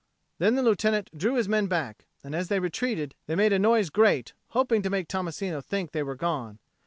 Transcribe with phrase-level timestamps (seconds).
[0.39, 3.91] Then the Lieutenant drew his men back, and as they retreated they made a noise
[3.91, 6.57] great hoping to make Tommasino think they were gone.